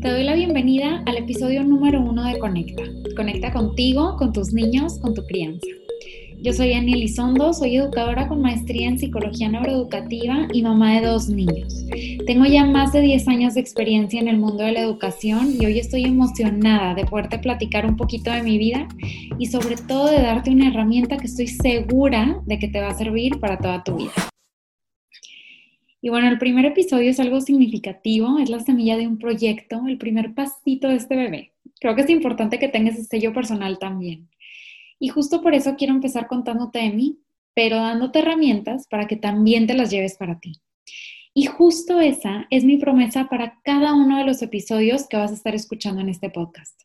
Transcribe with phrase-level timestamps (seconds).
[0.00, 2.84] Te doy la bienvenida al episodio número uno de Conecta.
[3.14, 5.66] Conecta contigo, con tus niños, con tu crianza.
[6.40, 11.28] Yo soy Annie Elizondo, soy educadora con maestría en psicología neuroeducativa y mamá de dos
[11.28, 11.84] niños.
[12.26, 15.66] Tengo ya más de 10 años de experiencia en el mundo de la educación y
[15.66, 18.88] hoy estoy emocionada de poderte platicar un poquito de mi vida
[19.38, 22.94] y sobre todo de darte una herramienta que estoy segura de que te va a
[22.94, 24.12] servir para toda tu vida.
[26.02, 29.98] Y bueno, el primer episodio es algo significativo, es la semilla de un proyecto, el
[29.98, 31.52] primer pasito de este bebé.
[31.78, 34.28] Creo que es importante que tengas ese sello personal también.
[34.98, 37.18] Y justo por eso quiero empezar contándote de mí,
[37.54, 40.60] pero dándote herramientas para que también te las lleves para ti.
[41.34, 45.34] Y justo esa es mi promesa para cada uno de los episodios que vas a
[45.34, 46.80] estar escuchando en este podcast.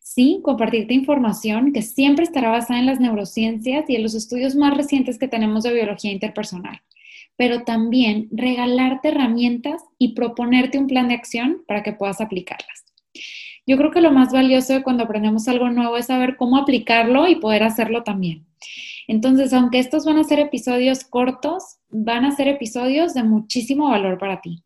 [0.00, 4.76] Sí, compartirte información que siempre estará basada en las neurociencias y en los estudios más
[4.76, 6.80] recientes que tenemos de biología interpersonal
[7.36, 12.84] pero también regalarte herramientas y proponerte un plan de acción para que puedas aplicarlas.
[13.66, 17.28] Yo creo que lo más valioso de cuando aprendemos algo nuevo es saber cómo aplicarlo
[17.28, 18.46] y poder hacerlo también.
[19.06, 24.18] Entonces, aunque estos van a ser episodios cortos, van a ser episodios de muchísimo valor
[24.18, 24.62] para ti.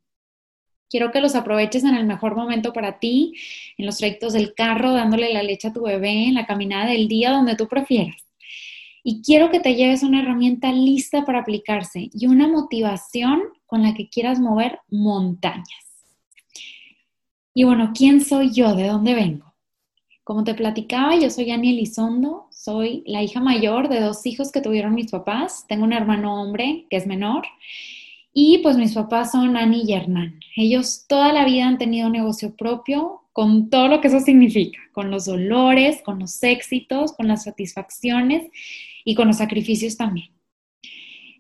[0.89, 3.35] Quiero que los aproveches en el mejor momento para ti,
[3.77, 7.09] en los trayectos del carro, dándole la leche a tu bebé, en la caminada del
[7.09, 8.26] día, donde tú prefieras.
[9.09, 13.95] Y quiero que te lleves una herramienta lista para aplicarse y una motivación con la
[13.95, 16.03] que quieras mover montañas.
[17.55, 18.75] Y bueno, ¿quién soy yo?
[18.75, 19.55] ¿De dónde vengo?
[20.25, 24.61] Como te platicaba, yo soy Annie Elizondo, soy la hija mayor de dos hijos que
[24.61, 25.67] tuvieron mis papás.
[25.69, 27.45] Tengo un hermano hombre que es menor.
[28.33, 30.41] Y pues mis papás son Annie y Hernán.
[30.57, 34.81] Ellos toda la vida han tenido un negocio propio, con todo lo que eso significa,
[34.91, 38.51] con los dolores, con los éxitos, con las satisfacciones
[39.07, 40.29] y con los sacrificios también.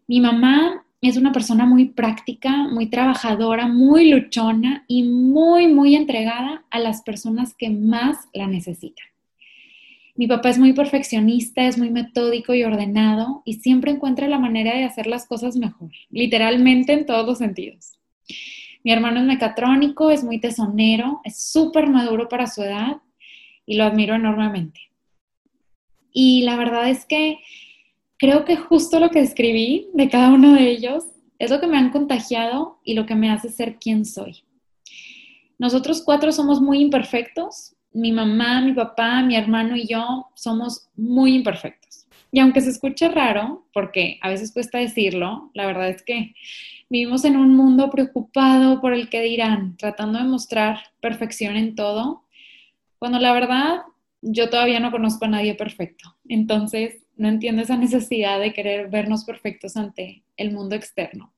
[0.06, 6.64] Mi mamá es una persona muy práctica, muy trabajadora, muy luchona y muy, muy entregada
[6.70, 9.04] a las personas que más la necesitan.
[10.14, 14.74] Mi papá es muy perfeccionista, es muy metódico y ordenado y siempre encuentra la manera
[14.74, 17.98] de hacer las cosas mejor, literalmente en todos los sentidos.
[18.84, 22.98] Mi hermano es mecatrónico, es muy tesonero, es súper maduro para su edad
[23.66, 24.80] y lo admiro enormemente.
[26.18, 27.40] Y la verdad es que
[28.16, 31.04] creo que justo lo que escribí de cada uno de ellos
[31.38, 34.42] es lo que me han contagiado y lo que me hace ser quien soy.
[35.58, 37.74] Nosotros cuatro somos muy imperfectos.
[37.92, 42.06] Mi mamá, mi papá, mi hermano y yo somos muy imperfectos.
[42.32, 46.34] Y aunque se escuche raro, porque a veces cuesta decirlo, la verdad es que
[46.88, 52.24] vivimos en un mundo preocupado por el que dirán, tratando de mostrar perfección en todo,
[52.98, 53.82] cuando la verdad
[54.22, 56.16] yo todavía no conozco a nadie perfecto.
[56.28, 61.32] Entonces, no entiendo esa necesidad de querer vernos perfectos ante el mundo externo.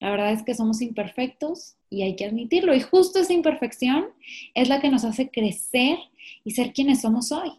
[0.00, 2.74] La verdad es que somos imperfectos y hay que admitirlo.
[2.74, 4.06] Y justo esa imperfección
[4.54, 5.98] es la que nos hace crecer
[6.44, 7.50] y ser quienes somos hoy.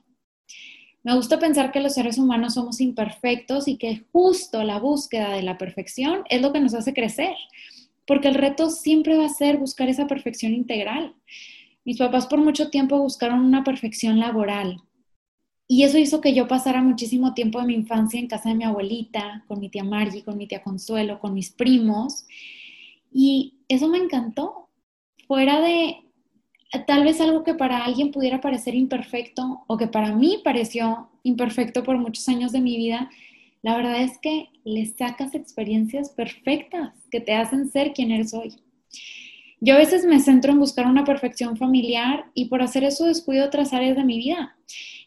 [1.04, 5.44] Me gusta pensar que los seres humanos somos imperfectos y que justo la búsqueda de
[5.44, 7.36] la perfección es lo que nos hace crecer,
[8.06, 11.16] porque el reto siempre va a ser buscar esa perfección integral.
[11.86, 14.82] Mis papás por mucho tiempo buscaron una perfección laboral.
[15.68, 18.64] Y eso hizo que yo pasara muchísimo tiempo de mi infancia en casa de mi
[18.64, 22.26] abuelita, con mi tía Margie, con mi tía Consuelo, con mis primos.
[23.14, 24.70] Y eso me encantó.
[25.28, 25.98] Fuera de
[26.88, 31.84] tal vez algo que para alguien pudiera parecer imperfecto o que para mí pareció imperfecto
[31.84, 33.10] por muchos años de mi vida,
[33.62, 38.56] la verdad es que le sacas experiencias perfectas que te hacen ser quien eres hoy.
[39.62, 43.46] Yo a veces me centro en buscar una perfección familiar y por hacer eso descuido
[43.46, 44.56] otras áreas de mi vida.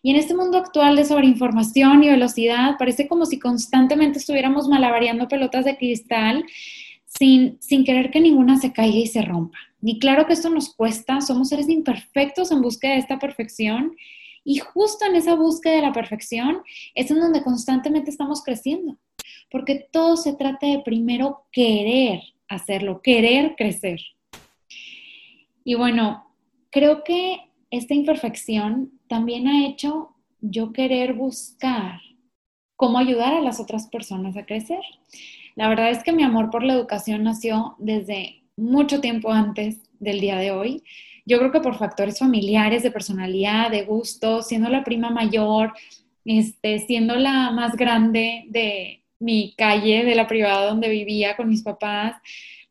[0.02, 5.28] Y en este mundo actual de sobreinformación y velocidad, parece como si constantemente estuviéramos malabareando
[5.28, 6.44] pelotas de cristal
[7.06, 9.58] sin, sin querer que ninguna se caiga y se rompa.
[9.80, 13.96] Y claro que esto nos cuesta, somos seres imperfectos en búsqueda de esta perfección
[14.44, 16.62] y justo en esa búsqueda de la perfección
[16.94, 18.98] es en donde constantemente estamos creciendo,
[19.50, 24.00] porque todo se trata de primero querer hacerlo, querer crecer.
[25.64, 26.26] Y bueno,
[26.70, 30.10] creo que esta imperfección también ha hecho
[30.40, 32.00] yo querer buscar
[32.76, 34.80] cómo ayudar a las otras personas a crecer.
[35.54, 40.20] La verdad es que mi amor por la educación nació desde mucho tiempo antes del
[40.20, 40.82] día de hoy.
[41.24, 45.72] Yo creo que por factores familiares, de personalidad, de gusto, siendo la prima mayor,
[46.24, 51.62] este, siendo la más grande de mi calle, de la privada donde vivía con mis
[51.62, 52.16] papás,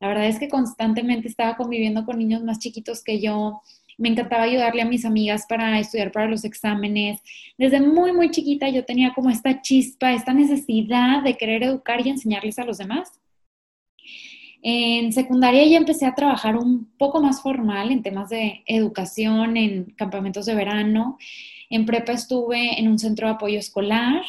[0.02, 3.62] la verdad es que constantemente estaba conviviendo con niños más chiquitos que yo.
[4.00, 7.22] Me encantaba ayudarle a mis amigas para estudiar para los exámenes.
[7.56, 12.10] Desde muy, muy chiquita yo tenía como esta chispa, esta necesidad de querer educar y
[12.10, 13.12] enseñarles a los demás.
[14.64, 19.86] En secundaria ya empecé a trabajar un poco más formal en temas de educación, en
[19.92, 21.20] campamentos de verano.
[21.70, 24.24] En prepa estuve en un centro de apoyo escolar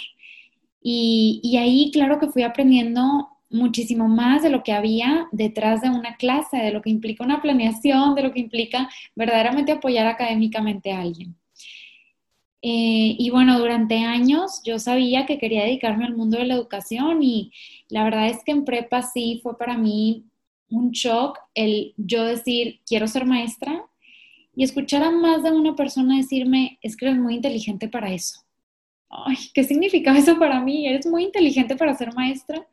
[0.83, 5.91] y, y ahí claro que fui aprendiendo muchísimo más de lo que había detrás de
[5.91, 10.93] una clase, de lo que implica una planeación, de lo que implica verdaderamente apoyar académicamente
[10.93, 11.37] a alguien.
[12.65, 17.23] Eh, y bueno, durante años yo sabía que quería dedicarme al mundo de la educación
[17.23, 17.51] y
[17.89, 20.27] la verdad es que en prepa sí fue para mí
[20.71, 23.85] un shock el yo decir, quiero ser maestra
[24.55, 28.41] y escuchar a más de una persona decirme, es que eres muy inteligente para eso.
[29.09, 30.87] Ay, ¿qué significa eso para mí?
[30.87, 32.67] ¿Eres muy inteligente para ser maestra?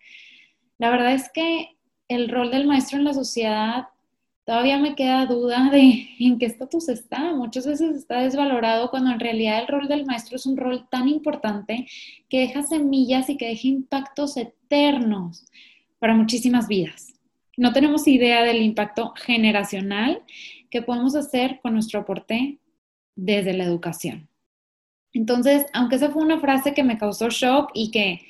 [0.80, 1.78] La verdad es que
[2.08, 3.90] el rol del maestro en la sociedad
[4.46, 7.36] todavía me queda duda de en qué estatus está.
[7.36, 11.08] Muchas veces está desvalorado cuando en realidad el rol del maestro es un rol tan
[11.08, 11.88] importante
[12.30, 15.46] que deja semillas y que deja impactos eternos
[16.00, 17.14] para muchísimas vidas.
[17.58, 20.24] No tenemos idea del impacto generacional
[20.72, 22.58] que podemos hacer con nuestro aporte
[23.16, 24.30] desde la educación.
[25.12, 28.22] Entonces, aunque esa fue una frase que me causó shock y que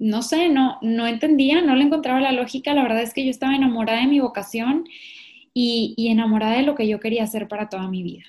[0.00, 2.74] no sé, no, no entendía, no le encontraba la lógica.
[2.74, 4.84] La verdad es que yo estaba enamorada de mi vocación
[5.54, 8.24] y, enamorada de lo que yo quería hacer para toda mi vida.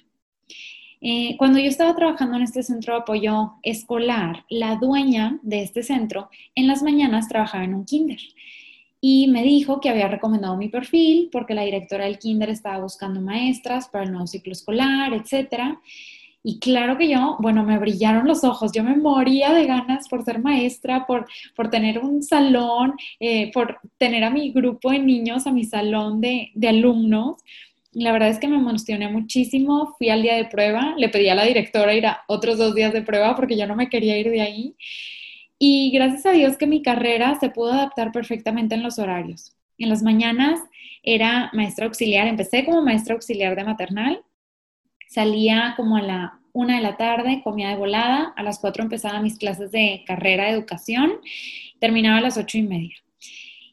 [0.99, 5.81] Eh, cuando yo estaba trabajando en este centro de apoyo escolar, la dueña de este
[5.81, 8.19] centro en las mañanas trabajaba en un kinder
[8.99, 13.19] y me dijo que había recomendado mi perfil porque la directora del kinder estaba buscando
[13.19, 15.81] maestras para el nuevo ciclo escolar, etcétera.
[16.43, 20.23] Y claro que yo, bueno, me brillaron los ojos, yo me moría de ganas por
[20.23, 25.45] ser maestra, por, por tener un salón, eh, por tener a mi grupo de niños,
[25.45, 27.43] a mi salón de, de alumnos.
[27.91, 31.35] La verdad es que me emocioné muchísimo, fui al día de prueba, le pedí a
[31.35, 34.31] la directora ir a otros dos días de prueba porque yo no me quería ir
[34.31, 34.75] de ahí.
[35.59, 39.55] Y gracias a Dios que mi carrera se pudo adaptar perfectamente en los horarios.
[39.77, 40.59] En las mañanas
[41.03, 44.23] era maestra auxiliar, empecé como maestra auxiliar de maternal
[45.11, 49.21] Salía como a la una de la tarde, comía de volada, a las cuatro empezaba
[49.21, 51.19] mis clases de carrera de educación,
[51.79, 52.95] terminaba a las ocho y media.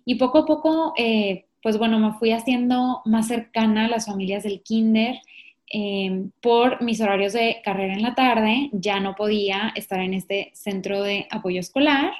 [0.04, 4.42] Y poco a poco, eh, pues bueno, me fui haciendo más cercana a las familias
[4.42, 5.20] del kinder.
[5.68, 10.50] Em, por mis horarios de carrera en la tarde, ya no podía estar en este
[10.54, 12.14] centro de apoyo escolar,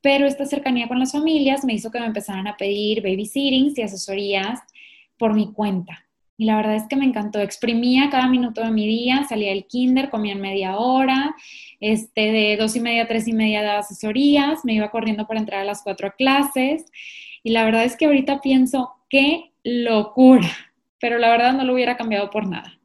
[0.00, 3.82] pero esta cercanía con las familias me hizo que me empezaran a pedir babysittings y
[3.82, 4.60] asesorías
[5.18, 6.03] por mi cuenta.
[6.36, 7.40] Y la verdad es que me encantó.
[7.40, 11.34] Exprimía cada minuto de mi día, salía del kinder, comía en media hora,
[11.80, 15.40] este, de dos y media a tres y media daba asesorías, me iba corriendo para
[15.40, 16.86] entrar a las cuatro clases.
[17.44, 20.50] Y la verdad es que ahorita pienso, qué locura,
[20.98, 22.80] pero la verdad no lo hubiera cambiado por nada.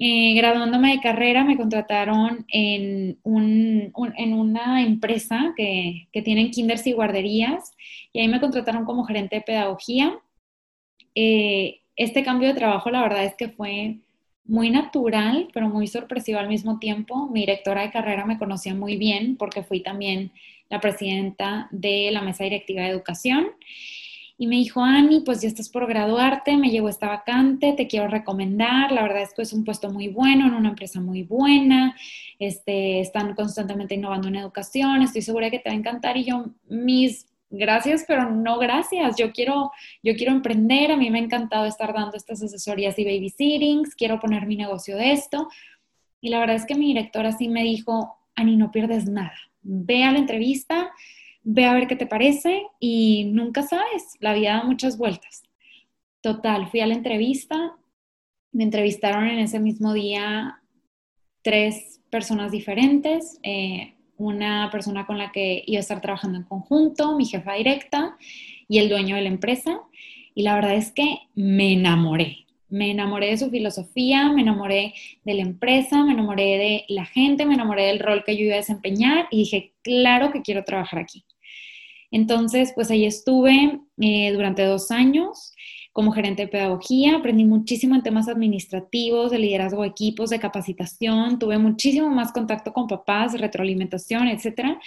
[0.00, 6.86] Eh, graduándome de carrera, me contrataron en, un, en una empresa que, que tienen kinders
[6.86, 7.72] y guarderías,
[8.12, 10.18] y ahí me contrataron como gerente de pedagogía.
[11.14, 13.98] Eh, este cambio de trabajo la verdad es que fue
[14.44, 17.28] muy natural, pero muy sorpresivo al mismo tiempo.
[17.28, 20.32] Mi directora de carrera me conocía muy bien porque fui también
[20.70, 23.48] la presidenta de la mesa directiva de educación.
[24.38, 28.06] Y me dijo, Ani, pues ya estás por graduarte, me llegó esta vacante, te quiero
[28.06, 28.92] recomendar.
[28.92, 31.96] La verdad es que es un puesto muy bueno, en una empresa muy buena.
[32.38, 35.02] Este, están constantemente innovando en educación.
[35.02, 36.16] Estoy segura que te va a encantar.
[36.16, 39.16] Y yo, mis gracias, pero no gracias.
[39.16, 39.70] Yo quiero,
[40.02, 44.20] yo quiero emprender, a mí me ha encantado estar dando estas asesorías y babysittings, quiero
[44.20, 45.48] poner mi negocio de esto.
[46.20, 49.34] Y la verdad es que mi directora sí me dijo, Ani, no pierdes nada.
[49.62, 50.90] Ve a la entrevista,
[51.42, 55.42] ve a ver qué te parece y nunca sabes, la vida da muchas vueltas.
[56.20, 57.76] Total, fui a la entrevista,
[58.52, 60.60] me entrevistaron en ese mismo día
[61.42, 63.38] tres personas diferentes.
[63.42, 68.16] Eh, una persona con la que iba a estar trabajando en conjunto, mi jefa directa
[68.68, 69.80] y el dueño de la empresa.
[70.34, 72.44] Y la verdad es que me enamoré.
[72.68, 74.92] Me enamoré de su filosofía, me enamoré
[75.24, 78.54] de la empresa, me enamoré de la gente, me enamoré del rol que yo iba
[78.54, 81.24] a desempeñar y dije, claro que quiero trabajar aquí.
[82.10, 85.54] Entonces, pues ahí estuve eh, durante dos años
[85.98, 91.40] como gerente de pedagogía, aprendí muchísimo en temas administrativos, de liderazgo de equipos, de capacitación,
[91.40, 94.78] tuve muchísimo más contacto con papás, retroalimentación, etcétera.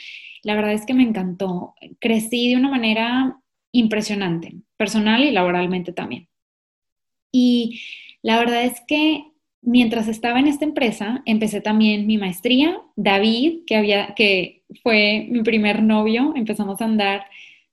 [0.42, 1.76] La verdad es que me encantó.
[2.00, 3.38] Crecí de una manera
[3.74, 6.30] impresionante, personal y laboralmente también.
[7.30, 7.82] Y
[8.22, 9.26] la verdad es que
[9.62, 12.80] mientras estaba en esta empresa, empecé también mi maestría.
[12.96, 17.26] David, que, había, que fue mi primer novio, empezamos a andar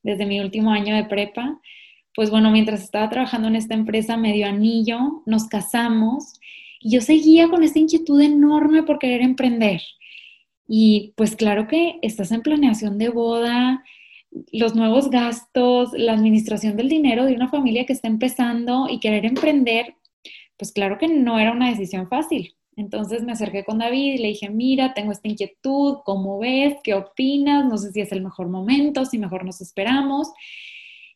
[0.02, 1.60] desde mi último año de prepa
[2.18, 6.40] pues bueno, mientras estaba trabajando en esta empresa me dio anillo, nos casamos
[6.80, 9.82] y yo seguía con esta inquietud enorme por querer emprender.
[10.66, 13.84] Y pues claro que estás en planeación de boda,
[14.50, 19.24] los nuevos gastos, la administración del dinero de una familia que está empezando y querer
[19.24, 19.94] emprender,
[20.56, 22.56] pues claro que no era una decisión fácil.
[22.74, 26.78] Entonces me acerqué con David y le dije, mira, tengo esta inquietud, ¿cómo ves?
[26.82, 27.64] ¿Qué opinas?
[27.64, 30.32] No sé si es el mejor momento, si mejor nos esperamos.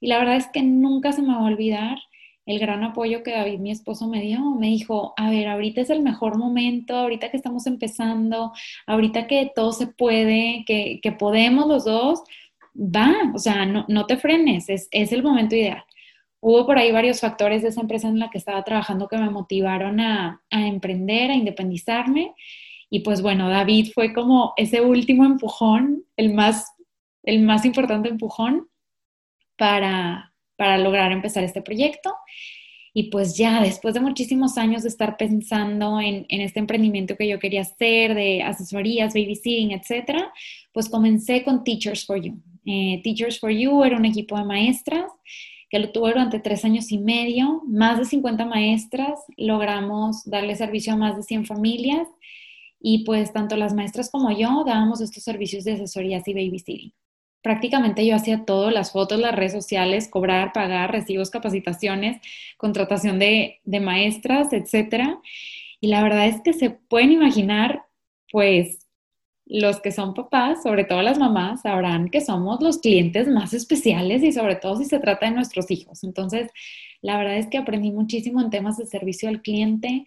[0.03, 1.97] Y la verdad es que nunca se me va a olvidar
[2.45, 4.41] el gran apoyo que David, mi esposo, me dio.
[4.57, 8.53] Me dijo, a ver, ahorita es el mejor momento, ahorita que estamos empezando,
[8.87, 12.21] ahorita que todo se puede, que, podemos los dos,
[12.77, 15.85] va, o sea, no, no te frenes, es, es el momento ideal
[16.43, 19.31] hubo por ahí varios factores de esa empresa en la que estaba trabajando que me
[19.31, 22.35] motivaron a, emprender, a independizarme.
[22.91, 26.75] Y pues bueno, David fue como ese último empujón, el más,
[27.23, 28.69] el más importante empujón
[29.63, 32.13] para, para lograr empezar este proyecto.
[32.93, 37.39] Y pues ya después de muchísimos años de estar pensando en, este emprendimiento que yo
[37.39, 40.33] quería hacer, de asesorías, babysitting, etcétera,
[40.73, 42.43] pues comencé con Teachers for You.
[42.67, 45.13] Eh, Teachers for You era un equipo de maestras
[45.71, 50.95] que lo tuve durante tres años y medio, más de 50 maestras, logramos darle servicio
[50.95, 52.09] a más de 100 familias
[52.81, 56.93] y pues tanto las maestras como yo dábamos estos servicios de asesorías y babysitting.
[57.43, 62.21] Prácticamente yo hacía todo, las fotos, las redes sociales, cobrar, pagar, recibos, capacitaciones,
[62.57, 65.19] contratación de, maestras, etc.
[65.81, 67.85] Y la verdad es que se pueden imaginar,
[68.31, 68.79] pues,
[69.45, 74.23] los que son papás, sobre todo las mamás, sabrán que somos los clientes más especiales
[74.23, 76.05] y sobre todo si se trata de nuestros hijos.
[76.05, 76.51] Entonces,
[77.03, 80.05] la verdad es que aprendí muchísimo en temas de servicio al cliente,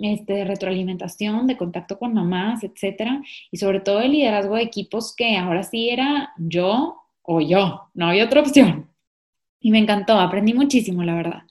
[0.00, 5.14] este, de retroalimentación, de contacto con mamás, etcétera, y sobre todo el liderazgo de equipos
[5.14, 8.88] que ahora sí era yo o yo, no había otra opción.
[9.60, 11.42] Y me encantó, aprendí muchísimo, la verdad.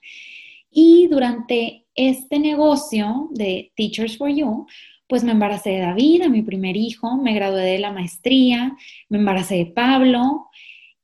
[0.71, 4.67] Y durante este negocio de Teachers for You,
[5.07, 8.75] pues me embaracé de David, a mi primer hijo, me gradué de la maestría,
[9.09, 10.47] me embaracé de Pablo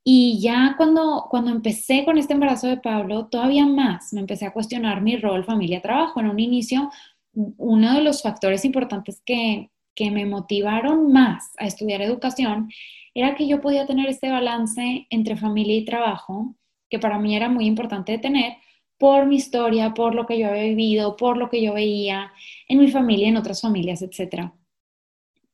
[0.04, 4.52] y ya cuando, cuando empecé con este embarazo de Pablo, todavía más me empecé a
[4.52, 6.20] cuestionar mi rol familia-trabajo.
[6.20, 6.92] En un inicio,
[7.34, 12.70] uno de los factores importantes que, que me motivaron más a estudiar educación
[13.14, 16.56] era que yo podía tener este balance entre familia y trabajo,
[16.90, 18.54] que para mí era muy importante de tener,
[18.98, 22.32] por mi historia, por lo que yo había vivido, por lo que yo veía
[22.68, 24.52] en mi familia, en otras familias, etc.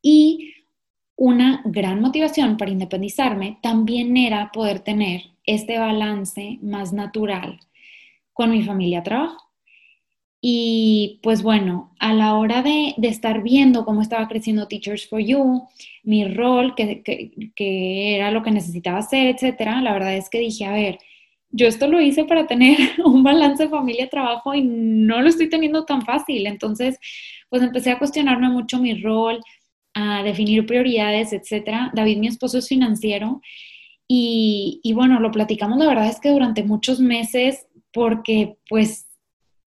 [0.01, 0.53] Y
[1.15, 7.59] una gran motivación para independizarme también era poder tener este balance más natural
[8.33, 9.49] con mi familia trabajo.
[10.41, 15.67] Y pues bueno, a la hora de, estar viendo cómo estaba creciendo Teachers for You,
[16.03, 17.03] mi rol, que,
[17.55, 21.00] que, era lo que necesitaba hacer, etcétera, la verdad es que dije, a ver,
[21.51, 26.03] yo esto lo hice para tener un balance familia-trabajo y no lo estoy teniendo tan
[26.03, 26.48] fácil.
[26.48, 27.00] Entonces,
[27.50, 29.41] pues empecé a cuestionarme mucho mi rol,
[29.93, 31.91] a definir prioridades, etcétera.
[31.93, 33.41] David, mi esposo, es financiero
[34.08, 39.08] y, y bueno, lo platicamos, la verdad es que durante muchos meses, porque pues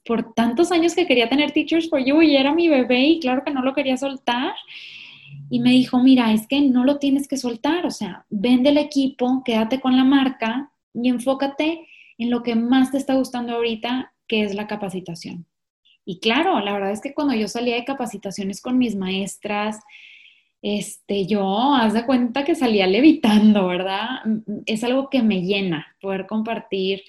[0.05, 3.43] por tantos años que quería tener Teachers for You y era mi bebé y claro
[3.45, 4.55] que no lo quería soltar.
[5.49, 8.79] Y me dijo, mira, es que no lo tienes que soltar, o sea, vende el
[8.79, 11.87] equipo, quédate con la marca y enfócate
[12.19, 15.47] en lo que más te está gustando ahorita, que es la capacitación.
[16.05, 19.79] Y claro, la verdad es que cuando yo salía de capacitaciones con mis maestras,
[20.63, 24.21] este, yo, haz de cuenta que salía levitando, ¿verdad?
[24.67, 27.03] Es algo que me llena poder compartir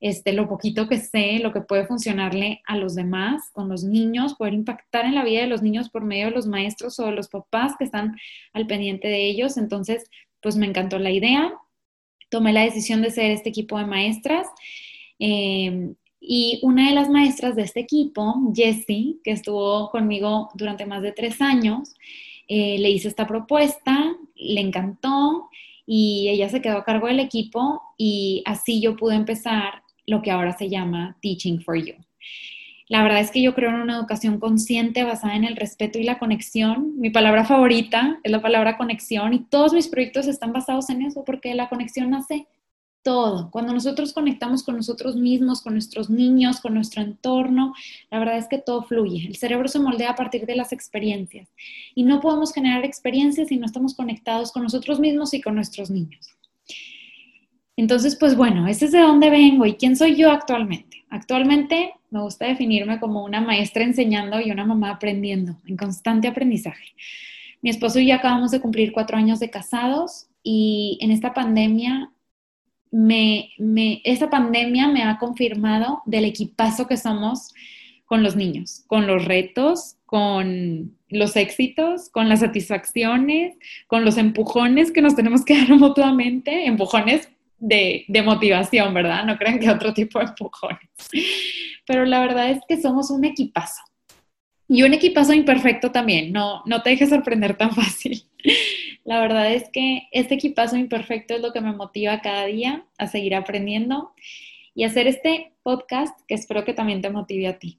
[0.00, 4.34] este, lo poquito que sé, lo que puede funcionarle a los demás, con los niños,
[4.34, 7.12] poder impactar en la vida de los niños por medio de los maestros o de
[7.12, 8.16] los papás que están
[8.52, 9.56] al pendiente de ellos.
[9.56, 11.52] Entonces, pues me encantó la idea
[12.28, 14.46] tomé la decisión de ser este equipo de maestras.
[15.18, 21.02] Em, y una de las maestras de este equipo, Jessie, que estuvo conmigo durante más
[21.02, 21.94] de tres años,
[22.48, 25.48] eh, le hice esta propuesta, le encantó
[25.86, 30.30] y ella se quedó a cargo del equipo y así yo pude empezar lo que
[30.30, 31.94] ahora se llama Teaching for You.
[32.88, 36.04] La verdad es que yo creo en una educación consciente basada en el respeto y
[36.04, 36.98] la conexión.
[36.98, 41.22] Mi palabra favorita es la palabra conexión y todos mis proyectos están basados en eso
[41.26, 42.46] porque la conexión hace
[43.02, 43.50] todo.
[43.50, 47.74] Cuando nosotros conectamos con nosotros mismos, con nuestros niños, con nuestro entorno,
[48.10, 49.26] la verdad es que todo fluye.
[49.28, 51.48] El cerebro se moldea a partir de las experiencias
[51.94, 55.90] y no podemos generar experiencias si no estamos conectados con nosotros mismos y con nuestros
[55.90, 56.37] niños.
[57.78, 61.04] Entonces, pues bueno, ese es de dónde vengo y quién soy yo actualmente.
[61.10, 66.88] Actualmente me gusta definirme como una maestra enseñando y una mamá aprendiendo, en constante aprendizaje.
[67.62, 72.10] Mi esposo y yo acabamos de cumplir cuatro años de casados y en esta pandemia,
[72.90, 77.54] me, me, esta pandemia me ha confirmado del equipazo que somos
[78.06, 83.56] con los niños, con los retos, con los éxitos, con las satisfacciones,
[83.86, 89.24] con los empujones que nos tenemos que dar mutuamente, empujones de, motivación, ¿verdad?
[89.24, 90.88] No crean que otro tipo de empujones.
[91.86, 93.82] Pero la verdad es que somos un equipazo.
[94.68, 98.22] Y un equipazo imperfecto también, no, no te dejes sorprender tan fácil.
[99.04, 103.06] La verdad es que este equipazo imperfecto es lo que me motiva cada día a
[103.06, 104.12] seguir aprendiendo
[104.74, 107.78] y hacer este podcast que espero que también te motive a ti.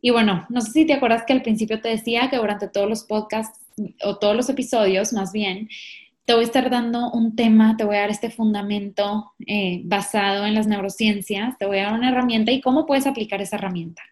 [0.00, 2.88] Y bueno, no sé si te acuerdas que al principio te decía que durante todos
[2.88, 3.58] los podcasts
[4.02, 5.68] o todos los episodios, más bien,
[6.24, 10.46] te voy a estar dando un tema, te voy a dar este fundamento eh, basado
[10.46, 14.02] en las neurociencias, te voy a dar una herramienta y cómo puedes aplicar esa herramienta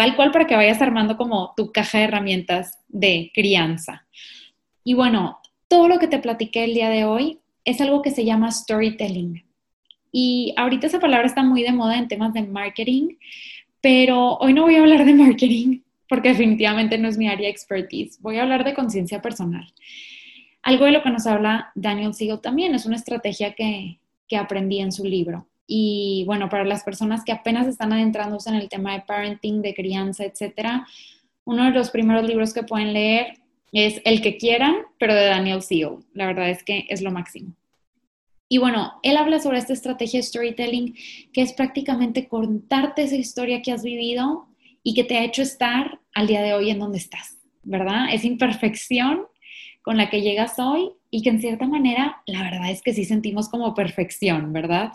[0.00, 4.06] tal cual para que vayas armando como tu caja de herramientas de crianza.
[4.82, 8.24] Y bueno, todo lo que te platiqué el día de hoy es algo que se
[8.24, 9.44] llama storytelling.
[10.10, 13.16] Y ahorita esa palabra está muy de moda en temas de marketing,
[13.82, 17.52] pero hoy no voy a hablar de marketing porque definitivamente no es mi área de
[17.52, 18.18] expertise.
[18.22, 19.70] Voy a hablar de conciencia personal.
[20.62, 24.80] Algo de lo que nos habla Daniel Siegel también es una estrategia que, que aprendí
[24.80, 25.48] en su libro.
[25.66, 29.74] Y bueno, para las personas que apenas están adentrándose en el tema de parenting, de
[29.74, 30.86] crianza, etcétera,
[31.44, 33.38] uno de los primeros libros que pueden leer
[33.72, 35.98] es El que quieran, pero de Daniel Siegel.
[36.12, 37.54] La verdad es que es lo máximo.
[38.48, 40.96] Y bueno, él habla sobre esta estrategia de storytelling,
[41.32, 44.48] que es prácticamente contarte esa historia que has vivido
[44.82, 48.06] y que te ha hecho estar al día de hoy en donde estás, ¿verdad?
[48.12, 49.26] Es imperfección
[49.90, 53.04] con la que llegas hoy y que en cierta manera, la verdad es que sí
[53.04, 54.92] sentimos como perfección, ¿verdad?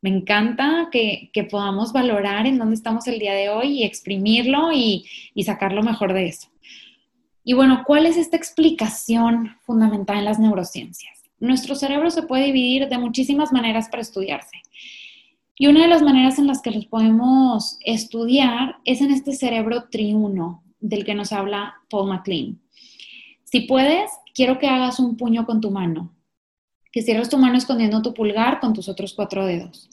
[0.00, 5.04] Me encanta que, podamos valorar en dónde estamos el día de hoy y exprimirlo y,
[5.34, 6.48] y sacar lo mejor de eso.
[7.44, 11.18] Y bueno, ¿cuál es esta explicación fundamental en las neurociencias?
[11.38, 14.56] Nuestro cerebro se puede dividir de muchísimas maneras para estudiarse.
[15.58, 19.90] Y una de las maneras en las que los podemos estudiar es en este cerebro
[19.90, 22.58] triuno del que nos habla Paul MacLean.
[23.50, 26.12] Si puedes, quiero que hagas un puño con tu mano
[26.92, 29.88] que cierres tu mano escondiendo tu pulgar con tus otros cuatro dedos.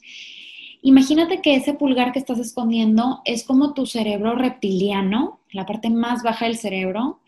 [0.82, 6.22] Imagínate que ese pulgar que estás escondiendo es como tu cerebro reptiliano, la parte más
[6.22, 7.20] baja del cerebro,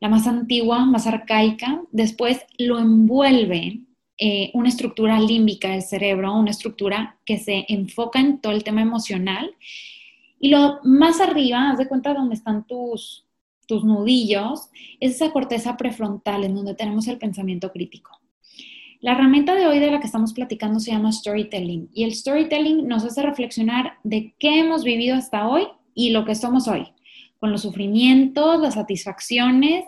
[0.00, 1.82] la más antigua, más arcaica.
[1.92, 3.80] Después lo envuelve
[4.18, 8.80] eh, una estructura límbica del cerebro, una estructura que se enfoca en todo el tema
[8.80, 9.54] emocional.
[10.40, 13.23] Y lo más arriba, haz de cuenta donde están tus,
[13.66, 18.20] tus nudillos, es esa corteza prefrontal en donde tenemos el pensamiento crítico.
[19.00, 22.88] La herramienta de hoy de la que estamos platicando se llama storytelling y el storytelling
[22.88, 26.88] nos hace reflexionar de qué hemos vivido hasta hoy y lo que somos hoy,
[27.38, 29.84] con los sufrimientos, las satisfacciones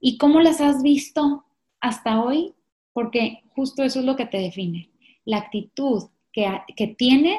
[0.00, 1.44] y cómo las has visto
[1.80, 2.54] hasta hoy,
[2.92, 4.90] porque justo eso es lo que te define,
[5.24, 7.38] la actitud que, que tienes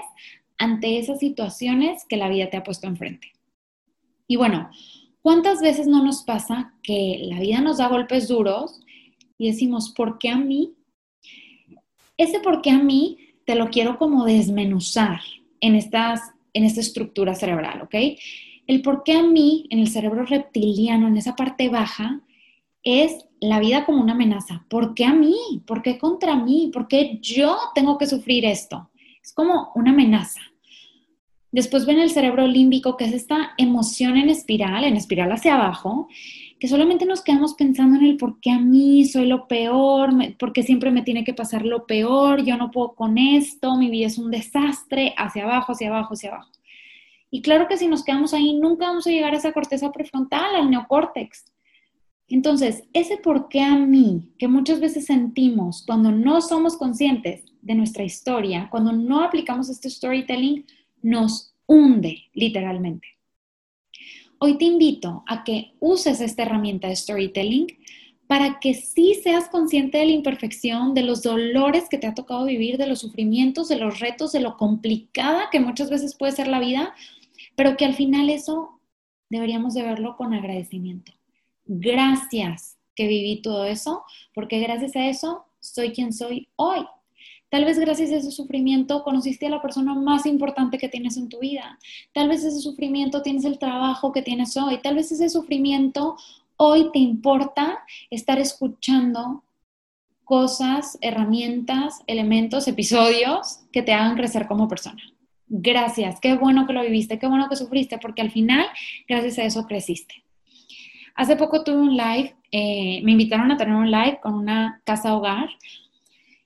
[0.58, 3.34] ante esas situaciones que la vida te ha puesto enfrente.
[4.28, 4.70] Y bueno,
[5.22, 8.82] ¿cuántas veces no nos pasa que la vida nos da golpes duros
[9.38, 10.76] y decimos, ¿por qué a mí?
[12.22, 15.22] ese por qué a mí te lo quiero como desmenuzar
[15.60, 16.22] en, estas,
[16.54, 17.96] en esta estructura cerebral, ¿ok?
[18.68, 22.22] El por qué a mí, en el cerebro reptiliano, en esa parte baja,
[22.84, 24.66] es la vida como una amenaza.
[24.70, 25.36] ¿Por qué a mí?
[25.66, 26.70] ¿Por qué contra mí?
[26.72, 28.90] ¿Por qué yo tengo que sufrir esto?
[29.22, 30.42] Es como una amenaza.
[31.52, 36.08] Después ven el cerebro límbico, que es esta emoción en espiral, en espiral hacia abajo,
[36.60, 40.54] que solamente nos quedamos pensando en el por qué a mí soy lo peor, por
[40.54, 44.08] qué siempre me tiene que pasar lo peor, yo no puedo con esto, mi vida
[44.08, 46.52] es un desastre, hacia abajo, hacia abajo, hacia abajo.
[47.30, 50.56] Y claro que si nos quedamos ahí, nunca vamos a llegar a esa corteza prefrontal,
[50.56, 51.46] al neocórtex.
[52.28, 57.76] Entonces, ese por qué a mí, que muchas veces sentimos cuando no somos conscientes de
[57.76, 60.66] nuestra historia, cuando no aplicamos este storytelling,
[61.02, 63.08] nos hunde literalmente.
[64.40, 67.68] Hoy te invito a que uses esta herramienta de storytelling
[68.28, 72.46] para que sí seas consciente de la imperfección, de los dolores que te ha tocado
[72.46, 76.48] vivir, de los sufrimientos, de los retos, de lo complicada que muchas veces puede ser
[76.48, 76.96] la vida,
[77.56, 78.80] pero que al final eso
[79.30, 81.12] deberíamos de verlo con agradecimiento.
[81.66, 86.86] Gracias que viví todo eso, porque gracias a eso soy quien soy hoy.
[87.52, 91.28] Tal vez gracias a ese sufrimiento conociste a la persona más importante que tienes en
[91.28, 91.78] tu vida.
[92.14, 94.78] Tal vez ese sufrimiento tienes el trabajo que tienes hoy.
[94.78, 96.16] Tal vez ese sufrimiento
[96.56, 99.44] hoy te importa estar escuchando
[100.24, 105.04] cosas, herramientas, elementos, episodios que te hagan crecer como persona.
[105.50, 108.66] Gracias, qué bueno que lo viviste, qué bueno que sufriste, porque al final,
[109.10, 110.24] gracias a eso creciste.
[111.16, 115.14] Hace poco tuve un live, eh, me invitaron a tener un live con una casa
[115.18, 115.50] hogar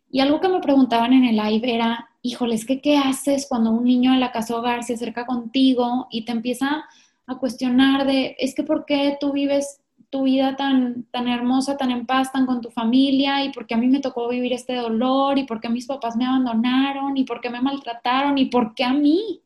[0.10, 4.12] y algo que me preguntaban en el live era, híjole, ¿qué haces cuando un niño
[4.14, 6.86] de la casa hogar se acerca contigo y te empieza
[7.28, 11.92] a cuestionar de, es que ¿por qué tú vives tu vida tan, tan hermosa, tan
[11.92, 14.76] en paz, tan con tu familia, y por qué a mí me tocó vivir este
[14.76, 18.74] dolor, y por qué mis papás me abandonaron, y por qué me maltrataron, y por
[18.76, 19.42] qué a mí.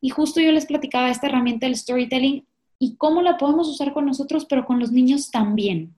[0.00, 2.44] Y justo yo les platicaba esta herramienta del storytelling
[2.78, 5.94] y cómo la podemos usar con nosotros, pero con los niños también,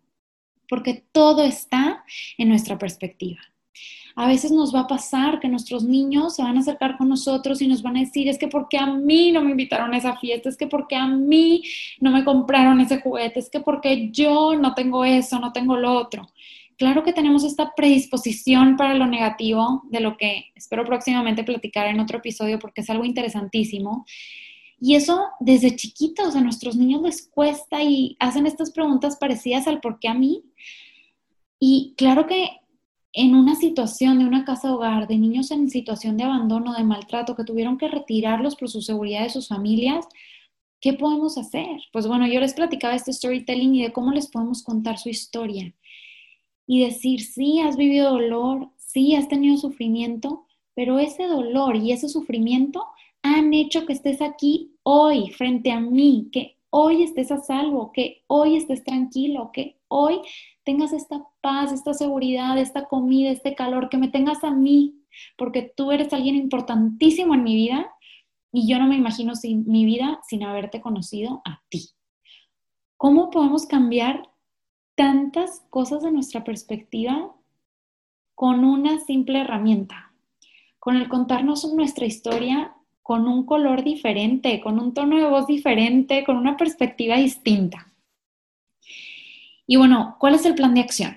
[0.68, 2.04] porque todo está
[2.36, 3.40] en nuestra perspectiva.
[4.14, 7.60] A veces nos va a pasar que nuestros niños se van a acercar con nosotros
[7.60, 10.16] y nos van a decir, es que porque a mí no me invitaron a esa
[10.16, 11.62] fiesta, es que porque a mí
[12.00, 15.92] no me compraron ese juguete, es que porque yo no tengo eso, no tengo lo
[15.92, 16.26] otro.
[16.78, 22.00] Claro que tenemos esta predisposición para lo negativo, de lo que espero próximamente platicar en
[22.00, 24.04] otro episodio porque es algo interesantísimo.
[24.78, 29.80] Y eso desde chiquitos a nuestros niños les cuesta y hacen estas preguntas parecidas al
[29.80, 30.42] por qué a mí.
[31.58, 32.50] Y claro que
[33.16, 37.34] en una situación de una casa hogar, de niños en situación de abandono, de maltrato,
[37.34, 40.06] que tuvieron que retirarlos por su seguridad de sus familias,
[40.82, 41.80] ¿qué podemos hacer?
[41.94, 45.74] Pues bueno, yo les platicaba este storytelling y de cómo les podemos contar su historia
[46.66, 52.10] y decir, sí, has vivido dolor, sí, has tenido sufrimiento, pero ese dolor y ese
[52.10, 52.84] sufrimiento
[53.22, 58.24] han hecho que estés aquí hoy frente a mí, que hoy estés a salvo, que
[58.26, 60.20] hoy estés tranquilo, que hoy
[60.66, 64.96] tengas esta paz, esta seguridad, esta comida, este calor, que me tengas a mí,
[65.38, 67.86] porque tú eres alguien importantísimo en mi vida
[68.52, 71.90] y yo no me imagino sin mi vida sin haberte conocido a ti.
[72.96, 74.28] ¿Cómo podemos cambiar
[74.96, 77.32] tantas cosas de nuestra perspectiva
[78.34, 80.12] con una simple herramienta?
[80.80, 82.74] Con el contarnos nuestra historia
[83.04, 87.86] con un color diferente, con un tono de voz diferente, con una perspectiva distinta.
[89.66, 91.16] Y bueno, ¿cuál es el plan de acción?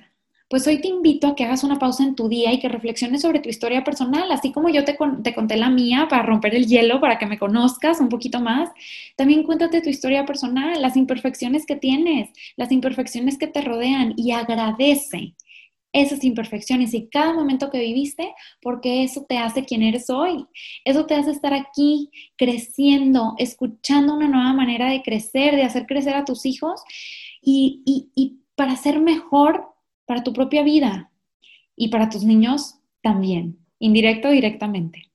[0.49, 3.21] Pues hoy te invito a que hagas una pausa en tu día y que reflexiones
[3.21, 6.65] sobre tu historia personal, así como yo te, te, conté la mía para romper el
[6.65, 8.71] hielo, para que me conozcas un poquito más.
[9.15, 14.31] También cuéntate tu historia personal, las imperfecciones que tienes, las imperfecciones que te rodean y
[14.31, 15.35] agradece
[15.93, 20.45] esas imperfecciones y cada momento que viviste, porque eso te hace quien eres hoy.
[20.85, 26.15] Eso te hace estar aquí creciendo, escuchando una nueva manera de crecer, de hacer crecer
[26.15, 26.81] a tus hijos
[27.41, 29.73] y, para ser mejor
[30.05, 31.13] para tu propia vida
[31.77, 35.09] y para tus niños también, indirecto o directamente.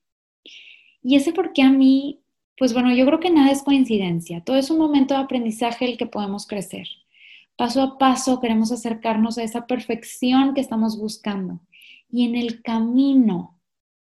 [1.03, 2.23] Y ese por qué a mí,
[2.57, 5.95] pues bueno, yo creo que nada es coincidencia, todo es un momento de aprendizaje el
[5.95, 6.87] que podemos crecer.
[7.55, 11.59] Paso a paso queremos acercarnos a esa perfección que estamos buscando.
[12.09, 13.59] Y en el camino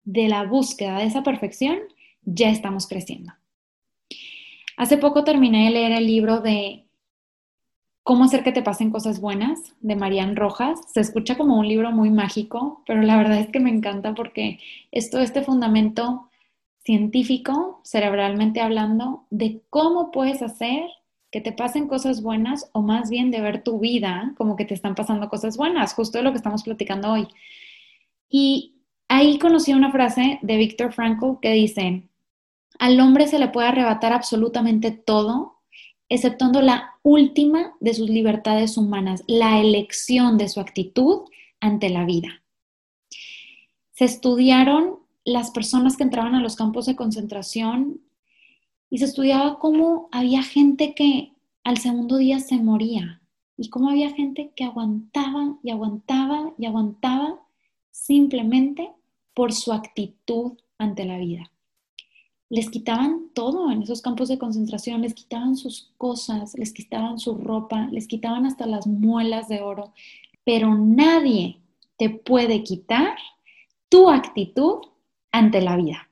[0.04, 1.80] de la búsqueda de esa perfección,
[2.24, 3.32] ya estamos creciendo.
[4.76, 6.89] Hace poco terminé de leer el libro de
[8.10, 10.80] Cómo hacer que te pasen cosas buenas de Marian Rojas.
[10.92, 14.58] Se escucha como un libro muy mágico, pero la verdad es que me encanta porque
[14.92, 16.28] es todo este fundamento
[16.84, 20.90] científico, cerebralmente hablando, de cómo puedes hacer
[21.30, 24.74] que te pasen cosas buenas o más bien de ver tu vida como que te
[24.74, 27.28] están pasando cosas buenas, justo de lo que estamos platicando hoy.
[28.28, 28.74] Y
[29.08, 32.10] ahí conocí una frase de Viktor Frankl que dice,
[32.80, 35.59] al hombre se le puede arrebatar absolutamente todo
[36.10, 41.22] exceptuando la última de sus libertades humanas, la elección de su actitud
[41.60, 42.44] ante la vida.
[43.92, 48.02] Se estudiaron las personas que entraban a los campos de concentración
[48.90, 53.22] y se estudiaba cómo había gente que al segundo día se moría
[53.56, 57.40] y cómo había gente que aguantaba y aguantaba y aguantaba
[57.92, 58.92] simplemente
[59.36, 61.52] por su actitud ante la vida
[62.50, 67.36] les quitaban todo en esos campos de concentración, les quitaban sus cosas, les quitaban su
[67.36, 69.94] ropa, les quitaban hasta las muelas de oro,
[70.44, 71.60] pero nadie
[71.98, 73.16] te puede quitar
[73.88, 74.80] tu actitud
[75.32, 76.10] ante la vida.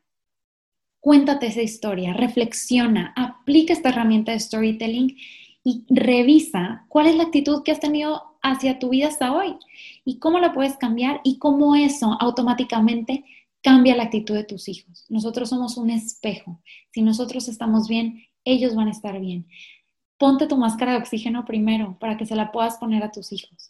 [0.99, 5.17] Cuéntate esa historia, reflexiona, aplica esta herramienta de storytelling
[5.63, 9.57] y revisa cuál es la actitud que has tenido hacia tu vida hasta hoy
[10.05, 13.25] y cómo la puedes cambiar y cómo eso automáticamente
[13.61, 15.05] cambia la actitud de tus hijos.
[15.09, 16.61] Nosotros somos un espejo.
[16.91, 19.47] Si nosotros estamos bien, ellos van a estar bien.
[20.17, 23.69] Ponte tu máscara de oxígeno primero para que se la puedas poner a tus hijos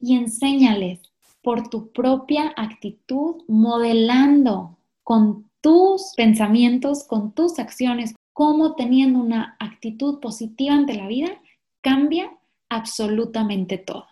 [0.00, 1.00] y enséñales
[1.42, 10.20] por tu propia actitud, modelando con tus pensamientos, con tus acciones, cómo teniendo una actitud
[10.20, 11.40] positiva ante la vida,
[11.80, 12.30] cambia
[12.68, 14.06] absolutamente todo.